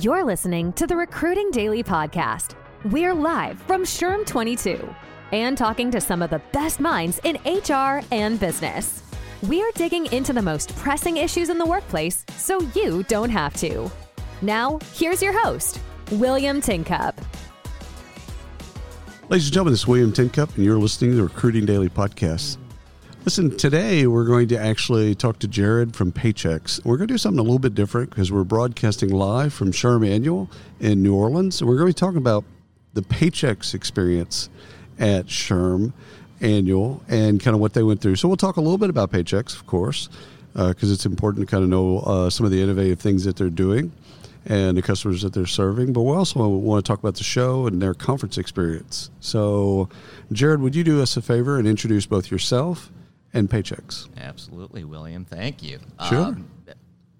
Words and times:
You're 0.00 0.24
listening 0.24 0.72
to 0.72 0.88
the 0.88 0.96
Recruiting 0.96 1.52
Daily 1.52 1.84
Podcast. 1.84 2.56
We're 2.86 3.14
live 3.14 3.60
from 3.62 3.84
SHRM 3.84 4.26
22 4.26 4.92
and 5.30 5.56
talking 5.56 5.92
to 5.92 6.00
some 6.00 6.20
of 6.20 6.30
the 6.30 6.42
best 6.52 6.80
minds 6.80 7.20
in 7.22 7.36
HR 7.44 8.02
and 8.10 8.40
business. 8.40 9.04
We're 9.44 9.70
digging 9.76 10.06
into 10.06 10.32
the 10.32 10.42
most 10.42 10.74
pressing 10.78 11.18
issues 11.18 11.48
in 11.48 11.58
the 11.58 11.64
workplace 11.64 12.24
so 12.36 12.60
you 12.74 13.04
don't 13.04 13.30
have 13.30 13.54
to. 13.58 13.88
Now, 14.42 14.80
here's 14.94 15.22
your 15.22 15.40
host, 15.44 15.78
William 16.10 16.60
Tincup. 16.60 17.14
Ladies 19.28 19.46
and 19.46 19.54
gentlemen, 19.54 19.74
this 19.74 19.82
is 19.82 19.86
William 19.86 20.12
Tincup, 20.12 20.56
and 20.56 20.64
you're 20.64 20.76
listening 20.76 21.12
to 21.12 21.18
the 21.18 21.22
Recruiting 21.22 21.66
Daily 21.66 21.88
Podcast. 21.88 22.56
Listen, 23.24 23.56
today 23.56 24.06
we're 24.06 24.26
going 24.26 24.48
to 24.48 24.58
actually 24.58 25.14
talk 25.14 25.38
to 25.38 25.48
Jared 25.48 25.96
from 25.96 26.12
Paychex. 26.12 26.84
We're 26.84 26.98
going 26.98 27.08
to 27.08 27.14
do 27.14 27.18
something 27.18 27.38
a 27.38 27.42
little 27.42 27.58
bit 27.58 27.74
different 27.74 28.10
because 28.10 28.30
we're 28.30 28.44
broadcasting 28.44 29.08
live 29.08 29.54
from 29.54 29.72
SHRM 29.72 30.06
Annual 30.06 30.50
in 30.78 31.02
New 31.02 31.14
Orleans. 31.14 31.58
And 31.58 31.70
we're 31.70 31.78
going 31.78 31.90
to 31.90 31.94
be 31.94 31.98
talking 31.98 32.18
about 32.18 32.44
the 32.92 33.00
Paychex 33.00 33.72
experience 33.72 34.50
at 34.98 35.24
SHRM 35.28 35.94
Annual 36.42 37.02
and 37.08 37.42
kind 37.42 37.54
of 37.54 37.62
what 37.62 37.72
they 37.72 37.82
went 37.82 38.02
through. 38.02 38.16
So 38.16 38.28
we'll 38.28 38.36
talk 38.36 38.58
a 38.58 38.60
little 38.60 38.76
bit 38.76 38.90
about 38.90 39.10
Paychex, 39.10 39.56
of 39.56 39.66
course, 39.66 40.10
because 40.52 40.90
uh, 40.90 40.92
it's 40.92 41.06
important 41.06 41.48
to 41.48 41.50
kind 41.50 41.64
of 41.64 41.70
know 41.70 42.00
uh, 42.00 42.28
some 42.28 42.44
of 42.44 42.52
the 42.52 42.60
innovative 42.60 43.00
things 43.00 43.24
that 43.24 43.36
they're 43.36 43.48
doing 43.48 43.90
and 44.44 44.76
the 44.76 44.82
customers 44.82 45.22
that 45.22 45.32
they're 45.32 45.46
serving. 45.46 45.94
But 45.94 46.02
we 46.02 46.14
also 46.14 46.46
want 46.46 46.84
to 46.84 46.86
talk 46.86 46.98
about 46.98 47.14
the 47.14 47.24
show 47.24 47.66
and 47.68 47.80
their 47.80 47.94
conference 47.94 48.36
experience. 48.36 49.08
So, 49.20 49.88
Jared, 50.30 50.60
would 50.60 50.76
you 50.76 50.84
do 50.84 51.00
us 51.00 51.16
a 51.16 51.22
favor 51.22 51.58
and 51.58 51.66
introduce 51.66 52.04
both 52.04 52.30
yourself 52.30 52.90
and 53.34 53.50
Paychex. 53.50 54.08
Absolutely, 54.16 54.84
William. 54.84 55.24
Thank 55.24 55.62
you. 55.62 55.78
Sure. 56.08 56.18
Um, 56.26 56.48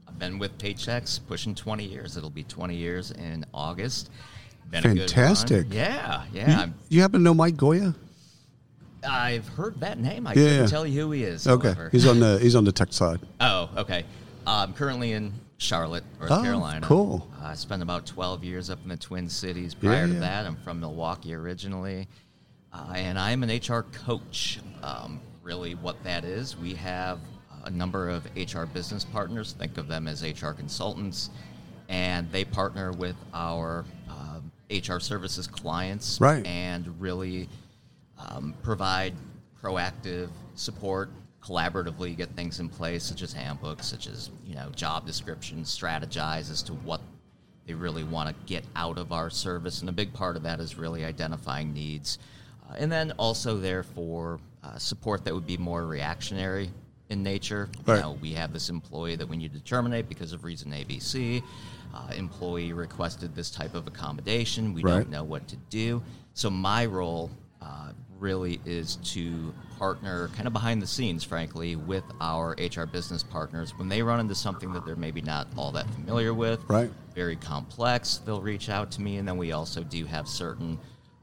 I've 0.08 0.18
been 0.18 0.38
with 0.38 0.56
Paychex 0.58 1.20
pushing 1.26 1.54
20 1.54 1.84
years. 1.84 2.16
It'll 2.16 2.30
be 2.30 2.44
20 2.44 2.74
years 2.76 3.10
in 3.10 3.44
August. 3.52 4.10
Been 4.70 4.82
Fantastic. 4.82 5.66
Yeah, 5.70 6.24
yeah. 6.32 6.66
You, 6.66 6.72
you 6.88 7.00
happen 7.02 7.20
to 7.20 7.24
know 7.24 7.34
Mike 7.34 7.56
Goya? 7.56 7.94
i 9.06 9.32
have 9.32 9.46
heard 9.48 9.78
that 9.80 9.98
name. 9.98 10.26
I 10.26 10.30
Yeah, 10.30 10.34
couldn't 10.34 10.60
yeah. 10.60 10.66
tell 10.66 10.86
you 10.86 11.02
who 11.02 11.10
he 11.10 11.24
is. 11.24 11.46
Okay, 11.46 11.68
however. 11.68 11.90
he's 11.90 12.06
on 12.06 12.20
the 12.20 12.38
he's 12.38 12.54
on 12.54 12.64
the 12.64 12.72
tech 12.72 12.92
side. 12.92 13.20
Oh, 13.40 13.68
okay. 13.76 14.04
I'm 14.46 14.72
currently 14.72 15.12
in 15.12 15.32
Charlotte, 15.58 16.04
North 16.18 16.30
Oh, 16.32 16.42
Carolina. 16.42 16.86
cool. 16.86 17.28
Uh, 17.40 17.46
I 17.48 17.54
spent 17.54 17.82
about 17.82 18.06
12 18.06 18.42
years 18.44 18.70
up 18.70 18.78
in 18.82 18.88
the 18.88 18.96
Twin 18.96 19.28
Cities. 19.28 19.74
Prior 19.74 20.06
Yeah. 20.06 20.14
to 20.14 20.20
that, 20.20 20.46
I'm 20.46 20.56
from 20.56 20.80
Milwaukee 20.80 21.34
originally. 21.34 22.08
Uh, 22.72 22.92
and 22.96 23.18
I'm 23.18 23.42
an 23.42 23.50
HR 23.50 23.82
coach. 24.04 24.58
Um, 24.82 25.20
really, 25.44 25.74
what 25.74 26.02
that 26.02 26.24
is, 26.24 26.56
we 26.56 26.74
have 26.74 27.20
a 27.64 27.70
number 27.70 28.08
of 28.08 28.24
HR 28.34 28.64
business 28.64 29.04
partners. 29.04 29.52
Think 29.52 29.78
of 29.78 29.86
them 29.86 30.08
as 30.08 30.22
HR 30.22 30.50
consultants. 30.50 31.30
And 31.88 32.30
they 32.32 32.44
partner 32.44 32.92
with 32.92 33.16
our 33.34 33.84
um, 34.08 34.50
HR 34.70 34.98
services 34.98 35.46
clients 35.46 36.18
Right. 36.20 36.44
and 36.46 36.98
really 37.00 37.48
um, 38.18 38.54
provide 38.62 39.12
proactive 39.62 40.30
support 40.54 41.10
collaboratively 41.42 42.16
get 42.16 42.30
things 42.30 42.58
in 42.58 42.70
place 42.70 43.02
such 43.02 43.20
as 43.20 43.32
handbooks 43.34 43.86
such 43.86 44.06
as 44.06 44.30
you 44.46 44.54
know 44.54 44.70
job 44.74 45.04
descriptions 45.06 45.76
strategize 45.76 46.50
as 46.50 46.62
to 46.62 46.72
what 46.72 47.02
they 47.66 47.74
really 47.74 48.02
want 48.04 48.28
to 48.28 48.34
get 48.46 48.64
out 48.76 48.96
of 48.96 49.12
our 49.12 49.28
service 49.28 49.80
and 49.80 49.90
a 49.90 49.92
big 49.92 50.10
part 50.14 50.36
of 50.36 50.42
that 50.42 50.58
is 50.58 50.78
really 50.78 51.04
identifying 51.04 51.72
needs 51.74 52.18
uh, 52.68 52.74
and 52.78 52.90
then 52.90 53.12
also 53.18 53.58
therefore 53.58 54.40
uh, 54.62 54.76
support 54.78 55.24
that 55.24 55.34
would 55.34 55.46
be 55.46 55.56
more 55.56 55.86
reactionary 55.86 56.70
in 57.10 57.22
nature 57.22 57.68
Right. 57.86 57.96
you 57.96 58.02
know 58.02 58.18
we 58.20 58.32
have 58.32 58.52
this 58.52 58.68
employee 58.70 59.16
that 59.16 59.28
we 59.28 59.36
need 59.36 59.52
to 59.52 59.60
terminate 59.60 60.08
because 60.08 60.32
of 60.32 60.44
reason 60.44 60.70
abc 60.72 61.42
uh, 61.94 62.12
employee 62.16 62.72
requested 62.72 63.34
this 63.36 63.50
type 63.50 63.74
of 63.74 63.86
accommodation 63.86 64.72
we 64.74 64.82
Right. 64.82 64.94
don't 64.94 65.10
know 65.10 65.24
what 65.24 65.46
to 65.48 65.56
do 65.70 66.02
so 66.32 66.50
my 66.50 66.86
role 66.86 67.30
uh, 67.62 67.92
really 68.18 68.60
is 68.64 68.96
to 68.96 69.52
partner 69.78 70.28
kind 70.28 70.46
of 70.46 70.52
behind 70.52 70.80
the 70.80 70.86
scenes, 70.86 71.24
frankly, 71.24 71.76
with 71.76 72.04
our 72.20 72.54
HR 72.58 72.86
business 72.86 73.22
partners. 73.22 73.76
When 73.76 73.88
they 73.88 74.02
run 74.02 74.20
into 74.20 74.34
something 74.34 74.72
that 74.72 74.86
they're 74.86 74.96
maybe 74.96 75.20
not 75.20 75.46
all 75.56 75.72
that 75.72 75.88
familiar 75.90 76.32
with, 76.32 76.60
Right. 76.68 76.90
very 77.14 77.36
complex, 77.36 78.18
they'll 78.24 78.40
reach 78.40 78.68
out 78.70 78.90
to 78.92 79.02
me. 79.02 79.16
And 79.18 79.26
then 79.28 79.36
we 79.36 79.52
also 79.52 79.82
do 79.82 80.04
have 80.06 80.28
certain 80.28 80.78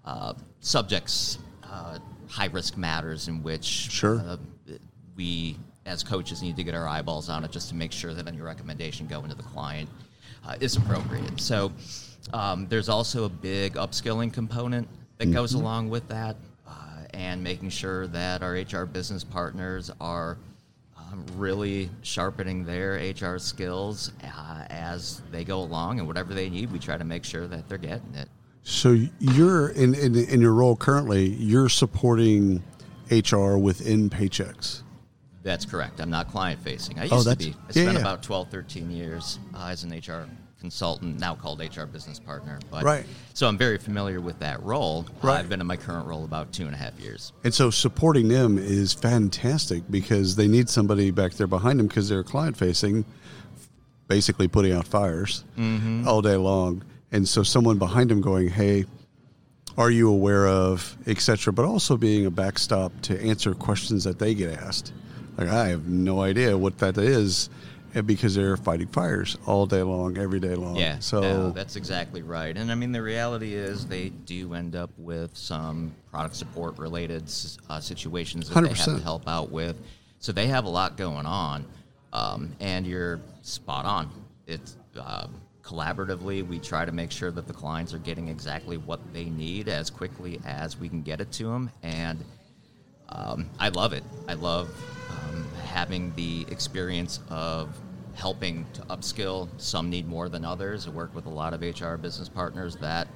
uh, 0.05 0.33
subjects, 0.59 1.37
uh, 1.63 1.99
high 2.27 2.47
risk 2.47 2.77
matters 2.77 3.27
in 3.27 3.43
which 3.43 3.63
Sure. 3.65 4.19
uh, 4.19 4.37
we, 5.15 5.57
as 5.85 6.03
coaches, 6.03 6.41
need 6.41 6.55
to 6.55 6.63
get 6.63 6.73
our 6.73 6.87
eyeballs 6.87 7.29
on 7.29 7.43
it 7.43 7.51
just 7.51 7.69
to 7.69 7.75
make 7.75 7.91
sure 7.91 8.13
that 8.13 8.27
any 8.27 8.41
recommendation 8.41 9.07
going 9.07 9.29
to 9.29 9.35
the 9.35 9.43
client 9.43 9.89
uh, 10.45 10.55
is 10.59 10.75
appropriate. 10.77 11.39
So 11.39 11.71
um, 12.33 12.67
there's 12.67 12.89
also 12.89 13.25
a 13.25 13.29
big 13.29 13.73
upskilling 13.73 14.31
component 14.33 14.87
that 15.17 15.31
goes 15.31 15.53
along 15.53 15.89
with 15.89 16.07
that, 16.07 16.35
uh, 16.67 16.71
and 17.13 17.43
making 17.43 17.69
sure 17.69 18.07
that 18.07 18.41
our 18.41 18.53
HR 18.53 18.85
business 18.85 19.23
partners 19.23 19.91
are 19.99 20.37
um, 20.97 21.25
really 21.35 21.89
sharpening 22.01 22.65
their 22.65 22.93
HR 22.93 23.37
skills 23.37 24.11
uh, 24.23 24.65
as 24.69 25.21
they 25.31 25.43
go 25.43 25.59
along, 25.59 25.99
and 25.99 26.07
whatever 26.07 26.33
they 26.33 26.49
need, 26.49 26.71
we 26.71 26.79
try 26.79 26.97
to 26.97 27.03
make 27.03 27.23
sure 27.23 27.45
that 27.47 27.67
they're 27.69 27.77
getting 27.77 28.15
it. 28.15 28.29
So 28.63 28.97
you're 29.19 29.69
in, 29.69 29.93
in 29.95 30.15
in 30.15 30.41
your 30.41 30.53
role 30.53 30.75
currently. 30.75 31.29
You're 31.29 31.69
supporting 31.69 32.63
HR 33.09 33.57
within 33.57 34.09
Paychex. 34.09 34.83
That's 35.43 35.65
correct. 35.65 35.99
I'm 35.99 36.11
not 36.11 36.29
client 36.29 36.61
facing. 36.61 36.99
I 36.99 37.03
used 37.05 37.27
Oh, 37.27 37.31
to 37.31 37.35
be. 37.35 37.45
I 37.45 37.47
yeah, 37.47 37.71
spent 37.71 37.93
yeah. 37.93 37.99
about 37.99 38.21
12, 38.21 38.49
13 38.51 38.91
years 38.91 39.39
uh, 39.55 39.69
as 39.71 39.83
an 39.83 39.89
HR 39.91 40.29
consultant, 40.59 41.19
now 41.19 41.33
called 41.33 41.59
HR 41.59 41.85
business 41.85 42.19
partner. 42.19 42.59
But, 42.69 42.83
Right. 42.83 43.03
So 43.33 43.47
I'm 43.47 43.57
very 43.57 43.79
familiar 43.79 44.21
with 44.21 44.37
that 44.39 44.61
role. 44.61 45.07
Right. 45.23 45.39
I've 45.39 45.49
been 45.49 45.59
in 45.59 45.65
my 45.65 45.77
current 45.77 46.05
role 46.05 46.23
about 46.25 46.53
two 46.53 46.65
and 46.67 46.75
a 46.75 46.77
half 46.77 46.99
years. 46.99 47.33
And 47.43 47.51
so 47.51 47.71
supporting 47.71 48.27
them 48.27 48.59
is 48.59 48.93
fantastic 48.93 49.81
because 49.89 50.35
they 50.35 50.47
need 50.47 50.69
somebody 50.69 51.09
back 51.09 51.33
there 51.33 51.47
behind 51.47 51.79
them 51.79 51.87
because 51.87 52.07
they're 52.07 52.23
client 52.23 52.55
facing, 52.55 53.03
basically 54.07 54.47
putting 54.47 54.73
out 54.73 54.85
fires 54.87 55.43
all 56.05 56.21
day 56.21 56.35
long. 56.35 56.83
And 57.11 57.27
so 57.27 57.43
someone 57.43 57.77
behind 57.77 58.09
them 58.09 58.21
going, 58.21 58.49
hey, 58.49 58.85
are 59.77 59.91
you 59.91 60.09
aware 60.09 60.47
of, 60.47 60.97
etc., 61.07 61.53
but 61.53 61.65
also 61.65 61.97
being 61.97 62.25
a 62.25 62.31
backstop 62.31 62.91
to 63.03 63.21
answer 63.21 63.53
questions 63.53 64.03
that 64.03 64.19
they 64.19 64.33
get 64.33 64.53
asked. 64.53 64.93
Like, 65.37 65.49
I 65.49 65.69
have 65.69 65.87
no 65.87 66.21
idea 66.21 66.57
what 66.57 66.77
that 66.79 66.97
is 66.97 67.49
because 68.05 68.35
they're 68.35 68.55
fighting 68.55 68.87
fires 68.87 69.37
all 69.45 69.65
day 69.65 69.81
long, 69.81 70.17
every 70.17 70.39
day 70.39 70.55
long. 70.55 70.77
Yeah, 70.77 70.99
So 70.99 71.21
no, 71.21 71.49
that's 71.51 71.75
exactly 71.75 72.21
right. 72.21 72.55
And 72.55 72.71
I 72.71 72.75
mean, 72.75 72.91
the 72.91 73.01
reality 73.01 73.53
is 73.53 73.85
they 73.85 74.09
do 74.09 74.53
end 74.53 74.75
up 74.75 74.91
with 74.97 75.35
some 75.35 75.93
product 76.09 76.35
support 76.35 76.77
related 76.77 77.23
uh, 77.69 77.79
situations 77.81 78.49
that 78.49 78.61
they 78.61 78.69
have 78.69 78.85
to 78.85 78.99
help 78.99 79.27
out 79.27 79.51
with. 79.51 79.75
So 80.19 80.31
they 80.31 80.47
have 80.47 80.65
a 80.65 80.69
lot 80.69 80.95
going 80.95 81.25
on. 81.25 81.65
Um, 82.13 82.53
and 82.59 82.85
you're 82.85 83.21
spot 83.41 83.85
on. 83.85 84.09
It's 84.47 84.77
uh, 84.99 85.27
collaboratively, 85.71 86.45
we 86.45 86.59
try 86.59 86.85
to 86.85 86.91
make 86.91 87.11
sure 87.11 87.31
that 87.31 87.47
the 87.47 87.53
clients 87.53 87.93
are 87.93 87.99
getting 87.99 88.27
exactly 88.27 88.77
what 88.77 88.99
they 89.13 89.25
need 89.25 89.69
as 89.69 89.89
quickly 89.89 90.39
as 90.45 90.77
we 90.77 90.89
can 90.89 91.01
get 91.01 91.21
it 91.21 91.31
to 91.33 91.45
them. 91.45 91.71
And 91.83 92.23
um, 93.09 93.49
I 93.59 93.69
love 93.69 93.93
it. 93.93 94.03
I 94.27 94.33
love 94.33 94.69
um, 95.09 95.45
having 95.65 96.13
the 96.15 96.45
experience 96.49 97.19
of 97.29 97.75
helping 98.13 98.65
to 98.73 98.81
upskill. 98.83 99.49
Some 99.57 99.89
need 99.89 100.07
more 100.07 100.29
than 100.29 100.43
others. 100.43 100.87
I 100.87 100.89
work 100.89 101.15
with 101.15 101.25
a 101.25 101.29
lot 101.29 101.53
of 101.53 101.61
HR 101.61 101.95
business 101.95 102.27
partners 102.27 102.75
that, 102.77 103.07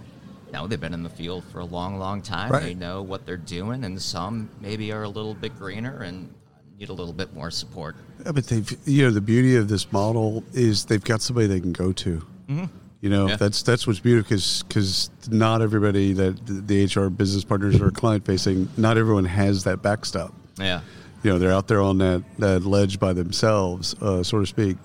know, 0.51 0.67
they've 0.67 0.79
been 0.79 0.93
in 0.93 1.03
the 1.03 1.09
field 1.09 1.43
for 1.51 1.59
a 1.59 1.65
long, 1.65 1.97
long 1.97 2.21
time. 2.21 2.51
Right. 2.51 2.63
They 2.63 2.73
know 2.73 3.01
what 3.01 3.25
they're 3.25 3.37
doing, 3.37 3.83
and 3.83 4.01
some 4.01 4.49
maybe 4.61 4.91
are 4.91 5.03
a 5.03 5.09
little 5.09 5.33
bit 5.33 5.57
greener 5.57 6.03
and 6.03 6.33
need 6.79 6.89
a 6.89 6.93
little 6.93 7.13
bit 7.13 7.33
more 7.33 7.51
support. 7.51 7.95
Yeah, 8.25 8.31
but 8.31 8.47
they've 8.47 8.77
you 8.85 9.03
know 9.03 9.11
the 9.11 9.21
beauty 9.21 9.55
of 9.55 9.67
this 9.67 9.91
model 9.91 10.43
is 10.53 10.85
they've 10.85 11.03
got 11.03 11.21
somebody 11.21 11.47
they 11.47 11.59
can 11.59 11.73
go 11.73 11.91
to. 11.91 12.25
You 12.47 13.09
know 13.09 13.27
Yeah. 13.27 13.35
that's 13.35 13.61
that's 13.63 13.85
what's 13.85 13.99
beautiful 13.99 14.37
because 14.67 15.09
not 15.29 15.61
everybody 15.61 16.13
that 16.13 16.39
the 16.45 16.85
HR 16.85 17.09
business 17.09 17.43
partners 17.43 17.79
or 17.81 17.91
client 17.91 18.25
facing, 18.25 18.69
not 18.77 18.97
everyone 18.97 19.25
has 19.25 19.63
that 19.65 19.81
backstop. 19.81 20.33
Yeah. 20.57 20.81
You 21.23 21.31
know 21.31 21.39
they're 21.39 21.51
out 21.51 21.67
there 21.67 21.81
on 21.81 21.97
that, 21.99 22.23
that 22.39 22.65
ledge 22.65 22.99
by 22.99 23.13
themselves, 23.13 23.95
uh, 24.01 24.23
so 24.23 24.39
to 24.39 24.45
speak. 24.45 24.77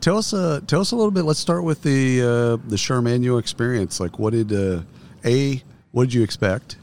Tell 0.00 0.18
us, 0.18 0.32
uh, 0.34 0.60
tell 0.66 0.80
us 0.80 0.92
a 0.92 0.96
little 0.96 1.10
bit. 1.10 1.22
Let's 1.22 1.38
start 1.40 1.64
with 1.64 1.82
the 1.82 2.20
uh, 2.22 2.68
the 2.68 2.76
SHRM 2.76 3.08
annual 3.10 3.38
experience. 3.38 3.98
Like, 4.00 4.18
what 4.18 4.32
did 4.32 4.52
uh, 4.52 4.82
a 5.24 5.62
what 5.92 6.04
did 6.04 6.14
you 6.14 6.22
expect, 6.22 6.76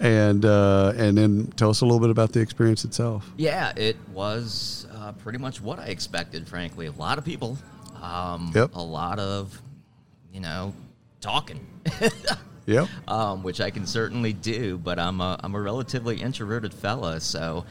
and 0.00 0.44
uh, 0.44 0.92
and 0.96 1.18
then 1.18 1.48
tell 1.56 1.70
us 1.70 1.80
a 1.80 1.84
little 1.84 2.00
bit 2.00 2.10
about 2.10 2.32
the 2.32 2.40
experience 2.40 2.84
itself. 2.84 3.30
Yeah, 3.36 3.72
it 3.76 3.96
was 4.12 4.86
uh, 4.94 5.12
pretty 5.12 5.38
much 5.38 5.60
what 5.60 5.78
I 5.78 5.86
expected, 5.86 6.46
frankly. 6.46 6.86
A 6.86 6.92
lot 6.92 7.18
of 7.18 7.24
people, 7.24 7.58
um, 8.02 8.52
Yep. 8.54 8.70
a 8.74 8.82
lot 8.82 9.18
of, 9.18 9.60
you 10.32 10.40
know, 10.40 10.72
talking, 11.20 11.64
Yep. 12.66 12.88
um, 13.08 13.42
which 13.42 13.60
I 13.60 13.70
can 13.70 13.86
certainly 13.86 14.32
do, 14.32 14.78
but 14.78 14.98
I'm 14.98 15.20
a, 15.20 15.38
I'm 15.42 15.54
a 15.54 15.60
relatively 15.60 16.20
introverted 16.20 16.72
fella, 16.74 17.20
so 17.20 17.64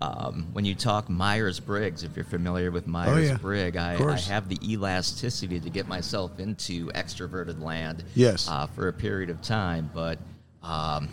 um, 0.00 0.46
when 0.52 0.64
you 0.64 0.74
talk 0.76 1.08
Myers 1.10 1.58
Briggs, 1.60 2.04
if 2.04 2.14
you're 2.14 2.24
familiar 2.24 2.70
with 2.70 2.86
Myers 2.86 3.30
yeah. 3.30 3.36
Briggs, 3.36 3.76
I, 3.76 3.94
I 3.96 4.16
have 4.32 4.48
the 4.48 4.58
elasticity 4.72 5.58
to 5.60 5.70
get 5.70 5.88
myself 5.88 6.38
into 6.38 6.86
extroverted 6.92 7.60
land 7.60 8.04
Yes. 8.14 8.48
uh, 8.48 8.66
for 8.68 8.86
a 8.88 8.92
period 8.92 9.28
of 9.28 9.42
time. 9.42 9.90
But 9.92 10.20
um, 10.62 11.08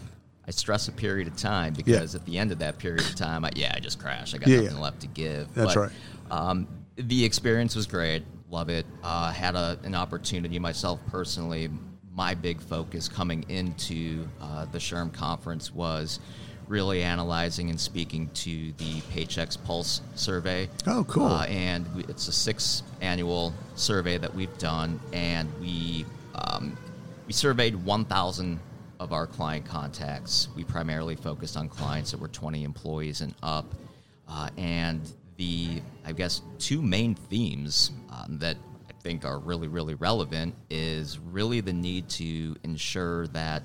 I 0.47 0.51
stress 0.51 0.87
a 0.87 0.91
period 0.91 1.27
of 1.27 1.35
time 1.35 1.73
because 1.73 2.13
at 2.13 2.25
the 2.27 2.37
end 2.37 2.51
of 2.51 2.59
that 2.59 2.77
period 2.77 3.01
of 3.01 3.15
time, 3.15 3.43
I, 3.43 3.49
yeah, 3.55 3.73
I 3.75 3.79
just 3.79 3.97
crash. 3.99 4.35
I 4.35 4.37
got 4.37 4.49
Yeah, 4.49 4.57
nothing 4.61 4.75
yeah. 4.75 4.81
left 4.83 4.99
to 5.01 5.07
give. 5.07 5.51
That's 5.55 5.73
But, 5.73 5.79
right. 5.81 5.91
Um, 6.29 6.67
the 6.95 7.25
experience 7.25 7.75
was 7.75 7.87
great. 7.87 8.23
Love 8.49 8.69
it. 8.69 8.85
Uh, 9.03 9.31
had 9.31 9.55
a, 9.55 9.79
an 9.83 9.95
opportunity 9.95 10.59
myself 10.59 10.99
personally. 11.09 11.69
My 12.13 12.33
big 12.33 12.61
focus 12.61 13.09
coming 13.09 13.43
into 13.49 14.27
uh, 14.39 14.65
the 14.65 14.77
SHRM 14.77 15.13
conference 15.13 15.73
was 15.73 16.19
really 16.67 17.03
analyzing 17.03 17.69
and 17.69 17.79
speaking 17.79 18.29
to 18.33 18.71
the 18.73 19.01
Paychex 19.13 19.61
Pulse 19.63 20.01
survey. 20.15 20.69
Oh, 20.87 21.03
cool. 21.07 21.25
Uh, 21.25 21.45
and 21.45 21.93
we, 21.95 22.03
it's 22.05 22.27
a 22.27 22.31
six 22.31 22.83
annual 23.01 23.53
survey 23.75 24.17
that 24.17 24.33
we've 24.33 24.57
done, 24.57 24.99
and 25.13 25.49
we 25.59 26.05
um, 26.35 26.77
we 27.27 27.33
surveyed 27.33 27.75
1,000 27.75 28.59
of 28.99 29.13
our 29.13 29.25
client 29.27 29.65
contacts. 29.65 30.47
We 30.55 30.63
primarily 30.63 31.15
focused 31.15 31.57
on 31.57 31.69
clients 31.69 32.11
that 32.11 32.19
were 32.19 32.27
20 32.27 32.63
employees 32.63 33.21
and 33.21 33.33
up, 33.41 33.73
uh, 34.27 34.49
and 34.57 35.01
the 35.37 35.81
I 36.05 36.11
guess 36.11 36.41
two 36.59 36.81
main 36.81 37.15
themes 37.15 37.91
um, 38.09 38.39
that 38.39 38.57
I 38.89 38.93
think 39.01 39.25
are 39.25 39.39
really 39.39 39.67
really 39.67 39.95
relevant 39.95 40.55
is 40.69 41.19
really 41.19 41.61
the 41.61 41.73
need 41.73 42.09
to 42.09 42.55
ensure 42.63 43.27
that 43.27 43.63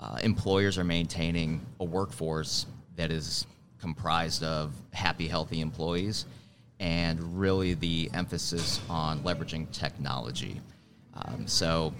uh, 0.00 0.18
employers 0.22 0.78
are 0.78 0.84
maintaining 0.84 1.64
a 1.80 1.84
workforce 1.84 2.66
that 2.96 3.10
is 3.10 3.46
comprised 3.80 4.42
of 4.42 4.72
happy, 4.92 5.28
healthy 5.28 5.60
employees, 5.60 6.26
and 6.80 7.38
really 7.38 7.74
the 7.74 8.10
emphasis 8.14 8.80
on 8.88 9.20
leveraging 9.20 9.70
technology. 9.72 10.60
Um, 11.14 11.46
so, 11.46 11.92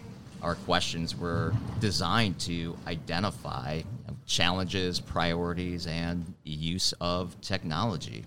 our 0.43 0.55
questions 0.57 1.17
were 1.17 1.55
designed 1.81 2.39
to 2.41 2.77
identify 2.87 3.83
challenges, 4.27 5.00
priorities, 5.00 5.87
and 5.87 6.35
use 6.45 6.93
of 7.00 7.41
technology. 7.41 8.25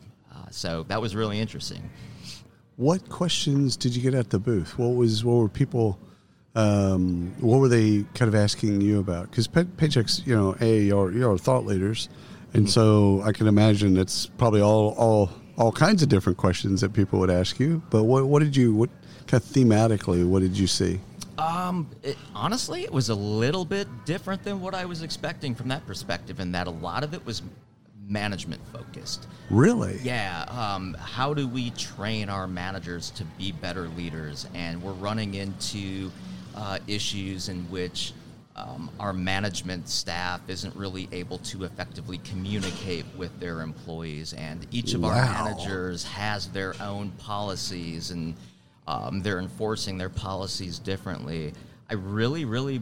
So, 0.52 0.84
that 0.84 1.02
was 1.02 1.16
really 1.16 1.40
interesting. 1.40 1.90
What 2.78 3.10
questions 3.10 3.76
did 3.76 3.96
you 3.96 4.02
get 4.02 4.14
at 4.14 4.30
the 4.30 4.40
booth? 4.40 4.78
What 4.78 4.96
was 4.96 5.26
what 5.26 5.38
were 5.38 5.50
people? 5.50 6.00
Um, 6.56 7.34
what 7.40 7.60
were 7.60 7.68
they 7.68 8.06
kind 8.14 8.30
of 8.30 8.36
asking 8.36 8.82
you 8.82 9.00
about? 9.00 9.30
Because 9.30 9.48
pay, 9.48 9.64
Paychex, 9.64 10.26
you 10.26 10.36
know, 10.36 10.56
a 10.60 10.82
you're, 10.82 11.12
you're 11.12 11.38
thought 11.38 11.66
leaders, 11.66 12.10
and 12.54 12.70
so 12.70 13.22
I 13.24 13.32
can 13.32 13.48
imagine 13.48 13.98
it's 13.98 14.28
probably 14.28 14.62
all 14.62 14.94
all 14.98 15.32
all 15.58 15.72
kinds 15.72 16.04
of 16.04 16.10
different 16.10 16.38
questions 16.38 16.82
that 16.82 16.94
people 16.94 17.20
would 17.20 17.32
ask 17.32 17.60
you. 17.60 17.82
But 17.90 18.04
what 18.04 18.28
what 18.28 18.44
did 18.44 18.56
you 18.56 18.74
what 18.76 18.90
kind 19.26 19.42
of 19.42 19.50
thematically? 19.50 20.28
What 20.28 20.42
did 20.42 20.58
you 20.58 20.68
see? 20.68 21.00
Um, 21.38 21.90
it, 22.02 22.18
honestly, 22.34 22.84
it 22.84 22.92
was 22.92 23.10
a 23.10 23.16
little 23.16 23.66
bit 23.66 23.88
different 24.06 24.44
than 24.44 24.60
what 24.60 24.74
I 24.74 24.86
was 24.86 25.04
expecting 25.04 25.54
from 25.54 25.68
that 25.68 25.86
perspective, 25.86 26.40
in 26.40 26.52
that 26.54 26.68
a 26.68 26.72
lot 26.72 27.04
of 27.04 27.14
it 27.14 27.26
was 27.26 27.42
management 28.08 28.62
focused. 28.72 29.28
Really? 29.50 30.00
Yeah, 30.04 30.46
um, 30.50 30.96
how 31.00 31.34
do 31.34 31.48
we 31.48 31.72
train 31.72 32.30
our 32.30 32.48
managers 32.48 33.12
to 33.12 33.24
be 33.38 33.52
better 33.52 33.88
leaders? 33.90 34.48
And 34.54 34.82
we're 34.82 34.94
running 34.94 35.36
into 35.36 36.12
uh, 36.56 36.80
issues 36.88 37.50
in 37.50 37.64
which 37.70 38.14
um, 38.56 38.90
our 39.00 39.14
management 39.14 39.88
staff 39.88 40.42
isn't 40.48 40.76
really 40.76 41.08
able 41.12 41.38
to 41.40 41.64
effectively 41.64 42.18
communicate 42.20 43.06
with 43.16 43.40
their 43.40 43.62
employees, 43.62 44.34
and 44.34 44.66
each 44.72 44.94
of 44.94 45.04
our 45.06 45.14
managers 45.14 46.04
has 46.04 46.48
their 46.48 46.74
own 46.82 47.12
policies 47.12 48.10
and 48.12 48.34
um, 48.88 49.22
they're 49.22 49.40
enforcing 49.40 49.98
their 49.98 50.10
policies 50.10 50.80
differently. 50.80 51.54
I 51.90 51.94
really, 51.94 52.46
really 52.46 52.82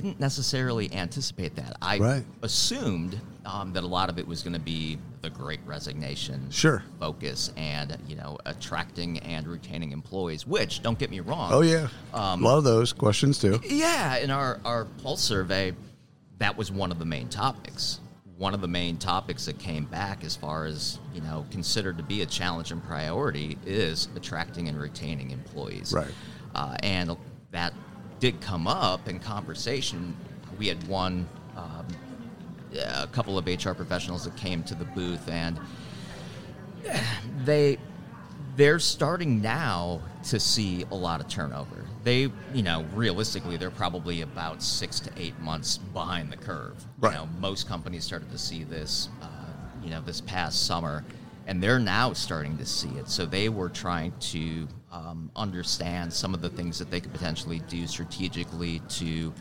didn't 0.00 0.20
necessarily 0.20 0.92
anticipate 0.92 1.56
that. 1.56 1.74
I 1.80 1.98
Right. 1.98 2.24
assumed 2.42 3.18
um, 3.46 3.72
that 3.72 3.82
a 3.82 3.86
lot 3.86 4.10
of 4.10 4.18
it 4.18 4.26
was 4.28 4.42
going 4.42 4.52
to 4.52 4.58
be 4.60 4.98
the 5.22 5.30
Great 5.30 5.60
Resignation 5.64 6.50
Sure. 6.50 6.82
focus 7.00 7.50
and 7.56 7.96
you 8.06 8.14
know 8.16 8.36
attracting 8.44 9.18
and 9.20 9.46
retaining 9.46 9.92
employees. 9.92 10.46
Which 10.46 10.82
don't 10.82 10.98
get 10.98 11.10
me 11.10 11.20
wrong. 11.20 11.50
Oh 11.52 11.62
yeah, 11.62 11.88
Um, 12.12 12.44
a 12.44 12.48
lot 12.48 12.58
of 12.58 12.64
those 12.64 12.92
questions 12.92 13.38
too. 13.38 13.58
Yeah, 13.64 14.18
in 14.18 14.30
our, 14.30 14.60
our 14.66 14.84
pulse 15.02 15.22
survey, 15.22 15.72
that 16.38 16.56
was 16.58 16.70
one 16.70 16.92
of 16.92 16.98
the 16.98 17.06
main 17.06 17.28
topics. 17.30 18.00
One 18.36 18.52
of 18.52 18.60
the 18.60 18.68
main 18.68 18.98
topics 18.98 19.46
that 19.46 19.58
came 19.58 19.86
back 19.86 20.22
as 20.22 20.36
far 20.36 20.66
as, 20.66 20.98
you 21.14 21.22
know, 21.22 21.46
considered 21.50 21.96
to 21.96 22.02
be 22.02 22.20
a 22.20 22.26
challenge 22.26 22.70
and 22.70 22.84
priority 22.84 23.56
is 23.64 24.08
attracting 24.14 24.68
and 24.68 24.78
retaining 24.78 25.30
employees. 25.30 25.90
Right. 25.94 26.12
Uh, 26.54 26.76
and 26.82 27.16
that 27.52 27.72
did 28.18 28.40
come 28.40 28.66
up 28.66 29.08
in 29.08 29.18
conversation. 29.18 30.16
We 30.58 30.68
had 30.68 30.86
one, 30.88 31.28
um, 31.56 31.86
a 32.74 33.06
couple 33.08 33.38
of 33.38 33.46
HR 33.46 33.72
professionals 33.72 34.24
that 34.24 34.36
came 34.36 34.62
to 34.64 34.74
the 34.74 34.84
booth 34.84 35.28
and 35.28 35.58
they 37.44 37.78
they're 38.56 38.78
starting 38.78 39.42
now 39.42 40.00
to 40.24 40.40
see 40.40 40.84
a 40.90 40.94
lot 40.94 41.20
of 41.20 41.28
turnover. 41.28 41.84
They, 42.04 42.30
you 42.54 42.62
know, 42.62 42.86
realistically, 42.94 43.56
they're 43.56 43.70
probably 43.70 44.22
about 44.22 44.62
six 44.62 44.98
to 45.00 45.10
eight 45.16 45.38
months 45.40 45.76
behind 45.78 46.32
the 46.32 46.36
curve. 46.36 46.82
Right. 46.98 47.12
You 47.12 47.18
know, 47.18 47.28
most 47.38 47.68
companies 47.68 48.04
started 48.04 48.30
to 48.30 48.38
see 48.38 48.64
this, 48.64 49.10
uh, 49.20 49.26
you 49.82 49.90
know, 49.90 50.00
this 50.00 50.22
past 50.22 50.66
summer, 50.66 51.04
and 51.46 51.62
they're 51.62 51.78
now 51.78 52.12
starting 52.12 52.56
to 52.58 52.66
see 52.66 52.88
it. 52.90 53.08
So 53.08 53.26
they 53.26 53.48
were 53.48 53.68
trying 53.68 54.12
to 54.20 54.66
um, 54.96 55.30
understand 55.36 56.12
some 56.12 56.32
of 56.34 56.40
the 56.40 56.48
things 56.48 56.78
that 56.78 56.90
they 56.90 57.00
could 57.00 57.12
potentially 57.12 57.60
do 57.68 57.86
strategically 57.86 58.80
to 58.88 59.32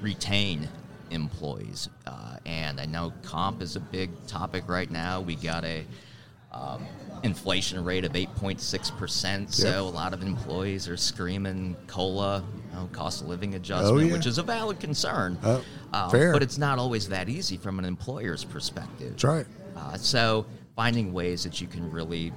retain 0.00 0.68
employees. 1.10 1.88
Uh, 2.06 2.36
and 2.44 2.80
I 2.80 2.86
know 2.86 3.12
comp 3.22 3.62
is 3.62 3.76
a 3.76 3.80
big 3.80 4.10
topic 4.26 4.64
right 4.68 4.90
now. 4.90 5.20
We 5.20 5.36
got 5.36 5.64
a 5.64 5.84
um, 6.52 6.84
inflation 7.22 7.82
rate 7.84 8.04
of 8.04 8.12
8.6%. 8.12 9.52
So 9.52 9.82
a 9.82 9.88
lot 9.88 10.12
of 10.12 10.22
employees 10.22 10.88
are 10.88 10.96
screaming 10.96 11.76
COLA, 11.86 12.44
you 12.70 12.76
know, 12.76 12.88
cost 12.92 13.22
of 13.22 13.28
living 13.28 13.54
adjustment, 13.54 13.96
Oh, 13.96 13.98
yeah. 14.00 14.12
which 14.12 14.26
is 14.26 14.38
a 14.38 14.42
valid 14.42 14.78
concern. 14.80 15.38
Oh, 15.42 15.64
Um, 15.92 16.10
fair. 16.10 16.32
But 16.32 16.42
it's 16.42 16.58
not 16.58 16.78
always 16.78 17.08
that 17.08 17.28
easy 17.28 17.56
from 17.56 17.78
an 17.78 17.84
employer's 17.84 18.44
perspective. 18.44 19.10
That's 19.12 19.24
right. 19.24 19.46
Uh, 19.76 19.96
so 19.96 20.46
finding 20.76 21.12
ways 21.12 21.42
that 21.44 21.60
you 21.60 21.66
can 21.66 21.90
really 21.90 22.32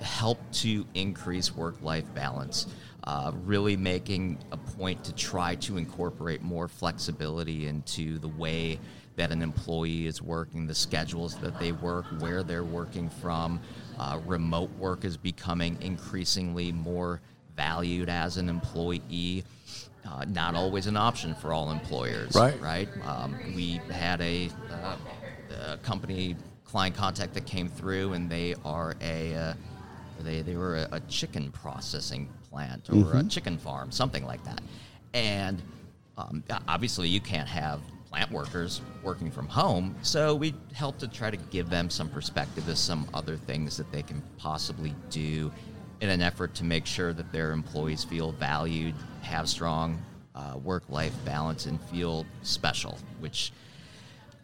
help 0.00 0.38
to 0.52 0.84
increase 0.94 1.54
work-life 1.54 2.04
balance, 2.14 2.66
uh, 3.04 3.32
really 3.44 3.76
making 3.76 4.38
a 4.52 4.56
point 4.56 5.02
to 5.04 5.14
try 5.14 5.54
to 5.56 5.76
incorporate 5.76 6.42
more 6.42 6.68
flexibility 6.68 7.66
into 7.66 8.18
the 8.18 8.28
way 8.28 8.78
that 9.16 9.32
an 9.32 9.42
employee 9.42 10.06
is 10.06 10.22
working, 10.22 10.66
the 10.66 10.74
schedules 10.74 11.36
that 11.38 11.58
they 11.58 11.72
work, 11.72 12.04
where 12.20 12.42
they're 12.42 12.62
working 12.62 13.10
from. 13.10 13.60
Uh, 13.98 14.20
remote 14.26 14.70
work 14.78 15.04
is 15.04 15.16
becoming 15.16 15.76
increasingly 15.80 16.70
more 16.70 17.20
valued 17.56 18.08
as 18.08 18.36
an 18.36 18.48
employee. 18.48 19.42
Uh, 20.06 20.24
not 20.28 20.54
always 20.54 20.86
an 20.86 20.96
option 20.96 21.34
for 21.34 21.52
all 21.52 21.72
employers, 21.72 22.34
Right. 22.34 22.58
right? 22.62 22.88
Um, 23.04 23.36
we 23.56 23.80
had 23.90 24.20
a, 24.20 24.48
uh, 24.70 24.96
a 25.72 25.76
company 25.78 26.36
client 26.64 26.94
contact 26.94 27.34
that 27.34 27.44
came 27.46 27.68
through, 27.68 28.12
and 28.12 28.30
they 28.30 28.54
are 28.64 28.94
a 29.00 29.34
uh, 29.34 29.54
they 30.22 30.42
they 30.42 30.56
were 30.56 30.76
a, 30.76 30.88
a 30.92 31.00
chicken 31.00 31.50
processing 31.52 32.28
plant 32.50 32.88
or 32.90 33.16
a 33.16 33.24
chicken 33.24 33.58
farm, 33.58 33.90
something 33.90 34.24
like 34.24 34.42
that. 34.44 34.60
And 35.14 35.62
um, 36.16 36.42
obviously, 36.66 37.08
you 37.08 37.20
can't 37.20 37.48
have 37.48 37.80
plant 38.10 38.30
workers 38.30 38.80
working 39.02 39.30
from 39.30 39.46
home, 39.46 39.94
so 40.02 40.34
we 40.34 40.54
helped 40.72 41.00
to 41.00 41.08
try 41.08 41.30
to 41.30 41.36
give 41.36 41.68
them 41.68 41.90
some 41.90 42.08
perspective 42.08 42.68
as 42.68 42.78
some 42.78 43.06
other 43.12 43.36
things 43.36 43.76
that 43.76 43.90
they 43.92 44.02
can 44.02 44.22
possibly 44.38 44.94
do 45.10 45.52
in 46.00 46.08
an 46.08 46.22
effort 46.22 46.54
to 46.54 46.64
make 46.64 46.86
sure 46.86 47.12
that 47.12 47.30
their 47.32 47.52
employees 47.52 48.04
feel 48.04 48.32
valued, 48.32 48.94
have 49.20 49.48
strong 49.48 50.00
uh, 50.34 50.56
work-life 50.62 51.12
balance, 51.24 51.66
and 51.66 51.80
feel 51.82 52.24
special, 52.42 52.98
which 53.20 53.52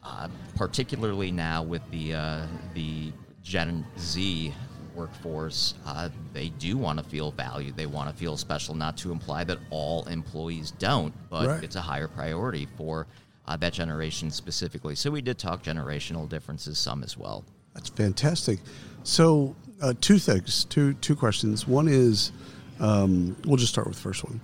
uh, 0.03 0.29
particularly 0.57 1.31
now 1.31 1.63
with 1.63 1.83
the 1.91 2.15
uh, 2.15 2.47
the 2.75 3.13
Gen 3.43 3.85
Z 3.99 4.53
workforce, 4.95 5.75
uh, 5.87 6.09
they 6.33 6.49
do 6.51 6.77
want 6.77 6.99
to 6.99 7.05
feel 7.05 7.31
valued. 7.33 7.77
They 7.77 7.87
want 7.87 8.09
to 8.11 8.15
feel 8.17 8.37
special. 8.37 8.75
Not 8.75 8.97
to 8.99 9.13
imply 9.13 9.45
that 9.45 9.59
all 9.71 10.05
employees 10.07 10.71
don't, 10.73 11.13
but 11.31 11.47
Right. 11.47 11.65
it's 11.65 11.77
a 11.77 11.81
higher 11.81 12.09
priority 12.09 12.67
for 12.77 13.07
uh, 13.47 13.57
that 13.59 13.73
generation 13.73 14.31
specifically. 14.31 14.95
So 14.95 15.11
we 15.11 15.21
did 15.21 15.39
talk 15.39 15.63
generational 15.63 16.29
differences 16.29 16.79
some 16.79 17.03
as 17.03 17.17
well. 17.19 17.45
That's 17.75 17.89
fantastic. 17.91 18.61
So, 19.03 19.55
uh, 19.83 19.93
two 20.01 20.19
things, 20.19 20.65
two 20.65 20.95
two 20.95 21.15
questions. 21.17 21.67
One 21.67 21.89
is, 21.89 22.33
um, 22.81 23.37
we'll 23.45 23.57
just 23.57 23.73
start 23.73 23.87
with 23.87 23.97
the 23.97 24.03
first 24.03 24.25
one. 24.25 24.41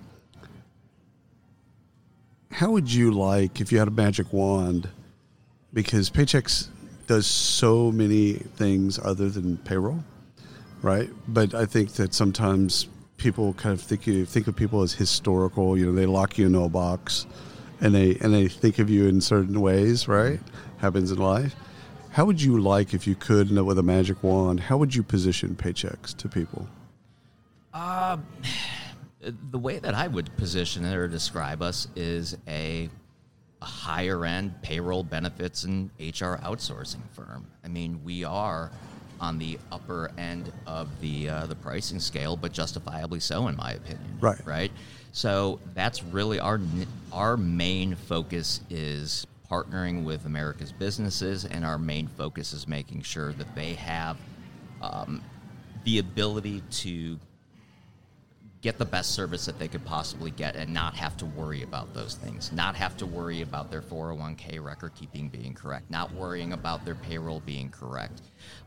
How 2.50 2.70
would 2.72 2.92
you 2.92 3.12
like 3.12 3.60
if 3.60 3.70
you 3.72 3.78
had 3.78 3.88
a 3.88 3.92
magic 3.92 4.32
wand? 4.32 4.88
Because 5.72 6.10
Paychex 6.10 6.68
does 7.06 7.26
so 7.26 7.90
many 7.92 8.34
things 8.34 8.98
other 8.98 9.28
than 9.30 9.56
payroll, 9.58 10.02
right? 10.82 11.10
But 11.28 11.54
I 11.54 11.66
think 11.66 11.92
that 11.94 12.14
sometimes 12.14 12.88
people 13.16 13.52
kind 13.54 13.72
of 13.72 13.80
think 13.80 14.06
you 14.06 14.24
think 14.24 14.46
of 14.46 14.56
people 14.56 14.82
as 14.82 14.92
historical. 14.92 15.76
You 15.76 15.86
know, 15.86 15.92
they 15.92 16.06
lock 16.06 16.38
you 16.38 16.46
in 16.46 16.54
a 16.54 16.68
box, 16.68 17.26
and 17.80 17.94
they 17.94 18.16
and 18.16 18.32
they 18.32 18.48
think 18.48 18.78
of 18.78 18.90
you 18.90 19.06
in 19.06 19.20
certain 19.20 19.60
ways, 19.60 20.08
right? 20.08 20.40
Happens 20.78 21.10
in 21.10 21.18
life. 21.18 21.54
How 22.12 22.24
would 22.24 22.42
you 22.42 22.60
like 22.60 22.92
if 22.92 23.06
you 23.06 23.14
could, 23.14 23.50
with 23.52 23.78
a 23.78 23.84
magic 23.84 24.22
wand? 24.22 24.58
How 24.58 24.76
would 24.78 24.94
you 24.94 25.02
position 25.02 25.54
Paychex 25.54 26.16
to 26.16 26.28
people? 26.28 26.68
Uh, 27.72 28.16
the 29.50 29.58
way 29.58 29.78
that 29.78 29.94
I 29.94 30.08
would 30.08 30.36
position 30.36 30.84
it 30.84 30.96
or 30.96 31.06
describe 31.06 31.62
us 31.62 31.86
is 31.94 32.36
a, 32.48 32.88
a 33.62 33.64
higher 33.64 34.24
end 34.24 34.60
payroll 34.60 35.04
benefits 35.04 35.62
and 35.62 35.90
HR 36.00 36.40
outsourcing 36.42 37.08
firm. 37.12 37.46
I 37.64 37.68
mean, 37.68 38.02
we 38.02 38.24
are 38.24 38.72
on 39.20 39.38
the 39.38 39.58
upper 39.70 40.10
end 40.18 40.52
of 40.66 40.88
the 41.00 41.28
uh, 41.28 41.46
the 41.46 41.54
pricing 41.54 42.00
scale, 42.00 42.36
but 42.36 42.52
justifiably 42.52 43.20
so, 43.20 43.48
in 43.48 43.56
my 43.56 43.72
opinion. 43.72 44.18
Right. 44.20 44.44
Right. 44.46 44.72
So 45.12 45.60
that's 45.74 46.02
really 46.02 46.40
our 46.40 46.60
our 47.12 47.36
main 47.36 47.94
focus 47.94 48.60
is 48.70 49.26
partnering 49.50 50.04
with 50.04 50.26
America's 50.26 50.72
businesses, 50.72 51.44
and 51.44 51.64
our 51.64 51.78
main 51.78 52.06
focus 52.06 52.52
is 52.52 52.68
making 52.68 53.02
sure 53.02 53.32
that 53.32 53.54
they 53.54 53.74
have 53.74 54.16
um, 54.80 55.22
the 55.84 55.98
ability 55.98 56.62
to 56.70 57.18
get 58.62 58.76
the 58.76 58.84
best 58.84 59.14
service 59.14 59.46
that 59.46 59.58
they 59.58 59.68
could 59.68 59.84
possibly 59.86 60.30
get 60.30 60.54
and 60.54 60.72
not 60.72 60.94
have 60.94 61.16
to 61.16 61.24
worry 61.24 61.62
about 61.62 61.92
those 61.94 62.14
things. 62.14 62.52
Not 62.52 62.74
have 62.76 62.94
to 62.98 63.06
worry 63.06 63.40
about 63.40 63.70
their 63.70 63.80
401k 63.80 64.62
record 64.62 64.92
keeping 64.94 65.28
being 65.28 65.54
correct, 65.54 65.90
not 65.90 66.12
worrying 66.12 66.52
about 66.52 66.84
their 66.84 66.94
payroll 66.94 67.40
being 67.40 67.70
correct. 67.70 68.20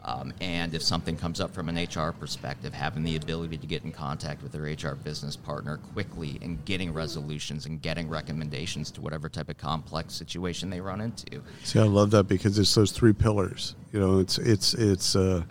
Um, 0.04 0.34
and 0.42 0.74
if 0.74 0.82
something 0.82 1.16
comes 1.16 1.40
up 1.40 1.54
from 1.54 1.70
an 1.70 1.76
HR 1.76 2.12
perspective, 2.12 2.74
having 2.74 3.04
the 3.04 3.16
ability 3.18 3.58
to 3.58 3.68
get 3.68 3.84
in 3.84 3.92
contact 3.92 4.42
with 4.42 4.52
their 4.52 4.64
HR 4.64 4.96
business 4.96 5.36
partner 5.36 5.78
quickly 5.78 6.40
and 6.42 6.64
getting 6.66 6.92
resolutions 6.92 7.68
and 7.68 7.82
getting 7.82 8.10
recommendations 8.10 8.90
to 8.92 9.02
whatever 9.02 9.30
type 9.30 9.50
of 9.50 9.58
complex 9.58 10.14
situation 10.16 10.72
they 10.72 10.82
run 10.82 11.02
into. 11.02 11.42
See, 11.64 11.80
I 11.80 11.84
love 11.84 12.10
that 12.12 12.28
because 12.28 12.58
it's 12.58 12.74
those 12.74 12.92
three 12.92 13.14
pillars. 13.14 13.76
You 13.92 14.00
know, 14.00 14.20
it's 14.20 14.40
it's 14.40 14.74
it's 14.74 15.16
uh, 15.16 15.44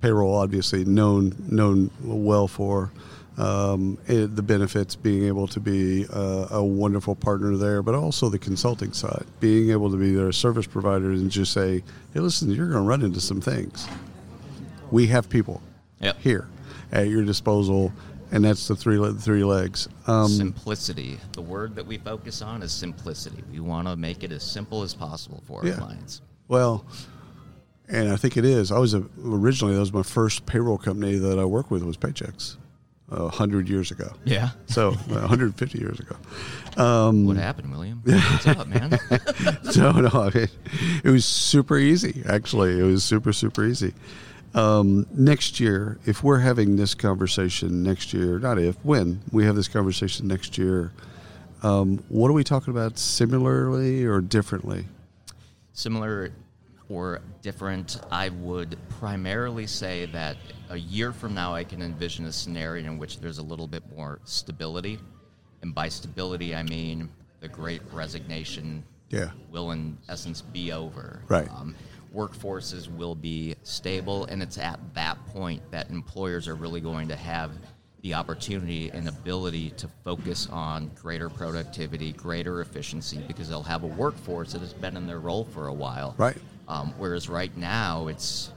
payroll, 0.00 0.36
obviously 0.36 0.84
known 0.84 1.34
known 1.48 1.90
well 2.02 2.46
for 2.46 2.92
um, 3.36 3.98
it, 4.06 4.36
the 4.36 4.42
benefits, 4.42 4.94
being 4.94 5.24
able 5.24 5.48
to 5.48 5.60
be 5.60 6.06
uh, 6.12 6.48
a 6.50 6.64
wonderful 6.64 7.16
partner 7.16 7.56
there, 7.56 7.82
but 7.82 7.94
also 7.94 8.28
the 8.28 8.38
consulting 8.38 8.92
side, 8.92 9.26
being 9.40 9.70
able 9.70 9.90
to 9.90 9.96
be 9.96 10.14
their 10.14 10.30
service 10.32 10.66
provider 10.66 11.10
and 11.10 11.30
just 11.30 11.52
say, 11.52 11.82
hey, 12.12 12.20
listen, 12.20 12.50
you're 12.50 12.68
going 12.68 12.82
to 12.82 12.88
run 12.88 13.02
into 13.02 13.20
some 13.20 13.40
things. 13.40 13.88
We 14.90 15.08
have 15.08 15.28
people 15.28 15.60
yep. 16.00 16.18
here 16.20 16.48
at 16.92 17.08
your 17.08 17.24
disposal, 17.24 17.92
and 18.30 18.44
that's 18.44 18.68
the 18.68 18.76
three 18.76 19.12
three 19.14 19.42
legs. 19.42 19.88
Um, 20.06 20.28
simplicity. 20.28 21.18
The 21.32 21.42
word 21.42 21.74
that 21.74 21.86
we 21.86 21.98
focus 21.98 22.40
on 22.42 22.62
is 22.62 22.72
simplicity. 22.72 23.42
We 23.50 23.58
want 23.58 23.88
to 23.88 23.96
make 23.96 24.22
it 24.22 24.30
as 24.30 24.44
simple 24.44 24.82
as 24.82 24.94
possible 24.94 25.42
for 25.46 25.60
our 25.62 25.66
yeah. 25.66 25.76
clients. 25.76 26.20
Well, 26.46 26.84
and 27.88 28.12
I 28.12 28.16
think 28.16 28.36
it 28.36 28.44
is. 28.44 28.70
I 28.70 28.78
was 28.78 28.94
a, 28.94 29.04
originally 29.24 29.74
that 29.74 29.80
was 29.80 29.92
my 29.92 30.02
first 30.04 30.46
payroll 30.46 30.78
company 30.78 31.16
that 31.16 31.38
I 31.38 31.44
worked 31.44 31.72
with 31.72 31.82
was 31.82 31.96
Paychex 31.96 32.56
a 33.10 33.28
hundred 33.28 33.68
years 33.68 33.90
ago. 33.90 34.12
Yeah. 34.24 34.50
So 34.66 34.92
150 34.92 35.78
years 35.78 36.00
ago. 36.00 36.16
Um, 36.82 37.26
what 37.26 37.36
happened, 37.36 37.70
William? 37.70 38.02
What's 38.04 38.46
up, 38.46 38.66
man? 38.66 38.98
so 39.70 39.92
no, 39.92 40.08
I 40.12 40.30
mean, 40.34 40.48
it 41.04 41.10
was 41.10 41.24
super 41.24 41.76
easy. 41.76 42.22
Actually, 42.26 42.78
it 42.78 42.82
was 42.82 43.04
super 43.04 43.32
super 43.32 43.64
easy. 43.64 43.94
Um, 44.54 45.06
next 45.12 45.58
year, 45.58 45.98
if 46.06 46.22
we're 46.22 46.38
having 46.38 46.76
this 46.76 46.94
conversation 46.94 47.82
next 47.82 48.14
year, 48.14 48.38
not 48.38 48.58
if, 48.58 48.76
when 48.84 49.20
we 49.32 49.44
have 49.46 49.56
this 49.56 49.66
conversation 49.66 50.28
next 50.28 50.56
year, 50.56 50.92
um, 51.64 52.04
what 52.08 52.28
are 52.28 52.34
we 52.34 52.44
talking 52.44 52.70
about 52.70 52.96
similarly 52.98 54.04
or 54.04 54.20
differently? 54.20 54.84
Similar 55.72 56.30
or 56.88 57.20
different, 57.42 58.00
I 58.10 58.28
would 58.28 58.76
primarily 59.00 59.66
say 59.66 60.06
that 60.06 60.36
a 60.70 60.76
year 60.76 61.12
from 61.12 61.34
now, 61.34 61.54
I 61.54 61.64
can 61.64 61.82
envision 61.82 62.26
a 62.26 62.32
scenario 62.32 62.84
in 62.84 62.98
which 62.98 63.20
there's 63.20 63.38
a 63.38 63.42
little 63.42 63.66
bit 63.66 63.82
more 63.94 64.20
stability. 64.24 64.98
And 65.62 65.74
by 65.74 65.88
stability, 65.88 66.54
I 66.54 66.62
mean 66.62 67.08
the 67.40 67.48
great 67.48 67.82
resignation 67.92 68.84
yeah. 69.08 69.30
will, 69.50 69.70
in 69.70 69.96
essence, 70.08 70.42
be 70.42 70.72
over. 70.72 71.22
Right. 71.28 71.48
Um, 71.50 71.74
workforces 72.14 72.94
will 72.94 73.14
be 73.14 73.54
stable, 73.62 74.26
and 74.26 74.42
it's 74.42 74.58
at 74.58 74.78
that 74.94 75.24
point 75.28 75.62
that 75.70 75.90
employers 75.90 76.48
are 76.48 76.54
really 76.54 76.80
going 76.80 77.08
to 77.08 77.16
have 77.16 77.50
the 78.02 78.12
opportunity 78.12 78.90
and 78.90 79.08
ability 79.08 79.70
to 79.70 79.88
focus 80.04 80.46
on 80.52 80.90
greater 80.94 81.30
productivity, 81.30 82.12
greater 82.12 82.60
efficiency, 82.60 83.18
because 83.26 83.48
they'll 83.48 83.62
have 83.62 83.82
a 83.82 83.86
workforce 83.86 84.52
that 84.52 84.60
has 84.60 84.74
been 84.74 84.96
in 84.96 85.06
their 85.06 85.20
role 85.20 85.44
for 85.44 85.68
a 85.68 85.72
while. 85.72 86.14
Right. 86.18 86.36
Um, 86.68 86.94
whereas 86.98 87.28
right 87.28 87.54
now, 87.56 88.08
it's 88.08 88.50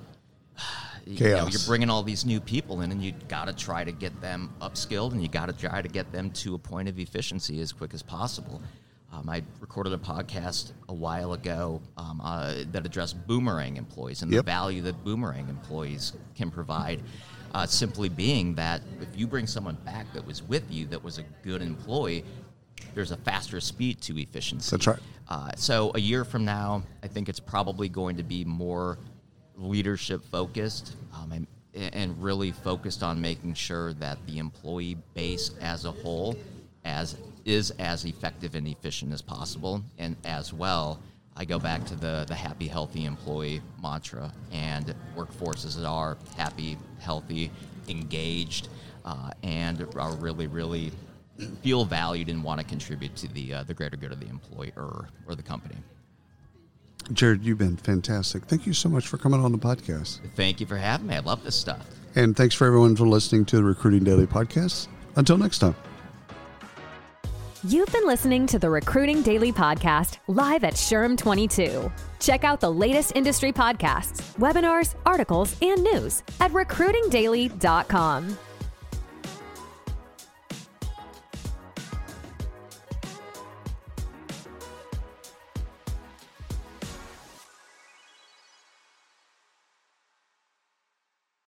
Chaos. 0.56 1.22
You 1.22 1.30
know, 1.30 1.48
you're 1.48 1.62
bringing 1.66 1.90
all 1.90 2.04
these 2.04 2.26
new 2.26 2.42
people 2.42 2.82
in, 2.82 2.92
and 2.92 3.02
you 3.02 3.14
got 3.30 3.46
to 3.46 3.54
try 3.54 3.84
to 3.84 3.92
get 3.92 4.20
them 4.20 4.54
upskilled, 4.62 5.14
and 5.14 5.22
you 5.22 5.30
got 5.30 5.46
to 5.46 5.54
try 5.54 5.82
to 5.82 5.88
get 5.88 6.12
them 6.12 6.32
to 6.32 6.56
a 6.56 6.58
point 6.58 6.90
of 6.90 7.00
efficiency 7.00 7.62
as 7.62 7.72
quick 7.72 7.94
as 7.94 8.04
possible. 8.04 8.62
Um, 9.14 9.30
I 9.30 9.42
recorded 9.62 9.94
a 9.94 9.98
podcast 9.98 10.74
a 10.90 10.94
while 10.94 11.32
ago 11.32 11.82
um, 11.96 12.20
uh, 12.22 12.56
that 12.72 12.86
addressed 12.86 13.26
boomerang 13.26 13.78
employees 13.78 14.22
and 14.22 14.32
yep. 14.32 14.44
the 14.44 14.52
value 14.52 14.82
that 14.82 15.02
boomerang 15.04 15.48
employees 15.48 16.14
can 16.36 16.52
provide. 16.52 17.02
Uh, 17.54 17.66
simply 17.66 18.10
being 18.10 18.54
that 18.56 18.82
if 19.00 19.08
you 19.18 19.26
bring 19.26 19.48
someone 19.48 19.78
back 19.86 20.12
that 20.14 20.24
was 20.26 20.44
with 20.44 20.70
you 20.70 20.86
that 20.88 21.02
was 21.02 21.18
a 21.18 21.24
good 21.42 21.62
employee, 21.62 22.26
there's 22.93 23.12
a 23.12 23.17
faster 23.17 23.60
speed 23.60 24.01
to 24.01 24.17
efficiency. 24.17 24.75
That's 24.75 24.88
right. 24.88 25.00
Uh, 25.29 25.51
so 25.55 25.91
a 25.96 26.00
year 26.00 26.24
from 26.24 26.46
now, 26.46 26.84
I 27.03 27.07
think 27.07 27.29
it's 27.29 27.39
probably 27.39 27.89
going 27.89 28.17
to 28.17 28.24
be 28.24 28.46
more 28.46 28.98
leadership 29.55 30.24
focused 30.25 30.96
um, 31.13 31.31
and, 31.31 31.48
and 31.93 32.24
really 32.24 32.51
focused 32.51 33.03
on 33.03 33.19
making 33.19 33.53
sure 33.55 33.93
that 33.93 34.17
the 34.25 34.38
employee 34.38 34.98
base 35.13 35.51
as 35.62 35.86
a 35.86 35.91
whole 35.91 36.36
as 36.86 37.17
is 37.43 37.72
as 37.72 38.05
effective 38.05 38.55
and 38.55 38.67
efficient 38.67 39.12
as 39.12 39.22
possible 39.22 39.81
and 39.98 40.15
as 40.25 40.53
well 40.53 41.01
I 41.39 41.46
go 41.46 41.60
back 41.60 41.86
to 41.86 41.96
the, 41.96 42.25
the 42.27 42.34
happy, 42.34 42.67
healthy 42.67 43.05
employee 43.05 43.62
mantra, 43.81 44.34
and 44.51 44.96
workforces 45.15 45.75
that 45.75 45.86
are 45.86 46.17
happy, 46.36 46.79
healthy, 46.98 47.51
engaged, 47.88 48.69
uh, 49.05 49.29
and 49.43 49.86
are 49.96 50.15
really, 50.15 50.48
really 50.48 50.91
feel 51.62 51.86
valued 51.86 52.29
and 52.29 52.44
want 52.44 52.60
to 52.60 52.65
contribute 52.65 53.15
to 53.17 53.27
the 53.29 53.53
uh, 53.53 53.63
the 53.63 53.74
greater 53.74 53.98
good 53.98 54.12
of 54.12 54.20
the 54.20 54.27
employer 54.27 55.08
or 55.27 55.36
the 55.36 55.44
company. 55.44 55.75
Jared, 57.13 57.44
you've 57.44 57.58
been 57.58 57.77
fantastic. 57.77 58.46
Thank 58.46 58.67
you 58.67 58.74
so 58.74 58.89
much 58.89 59.08
for 59.08 59.17
coming 59.17 59.44
on 59.44 59.51
the 59.51 59.58
podcast. 59.58 60.20
Thank 60.36 60.60
you 60.60 60.65
for 60.65 60.77
having 60.77 61.08
me. 61.08 61.15
I 61.15 61.20
love 61.20 61.44
this 61.44 61.56
stuff. 61.56 61.88
And 62.15 62.36
thanks 62.36 62.56
for 62.56 62.67
everyone 62.67 62.96
for 62.96 63.08
listening 63.08 63.46
to 63.46 63.58
the 63.58 63.63
Recruiting 63.63 64.03
Daily 64.03 64.27
podcast. 64.27 64.88
Until 65.15 65.38
next 65.38 65.60
time. 65.60 65.75
You've 67.63 67.91
been 67.91 68.06
listening 68.06 68.46
to 68.48 68.60
the 68.60 68.70
Recruiting 68.70 69.22
Daily 69.24 69.51
podcast 69.51 70.17
live 70.27 70.63
at 70.63 70.75
SHRM 70.75 71.17
22. 71.17 71.91
Check 72.20 72.44
out 72.44 72.60
the 72.60 72.72
latest 72.72 73.15
industry 73.15 73.51
podcasts, 73.51 74.22
webinars, 74.38 74.96
articles, 75.06 75.56
and 75.62 75.84
news 75.84 76.24
at 76.39 76.51
recruitingdaily.com. 76.51 78.38